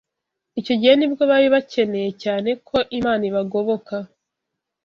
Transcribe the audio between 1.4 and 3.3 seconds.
bakeneye cyane ko Imana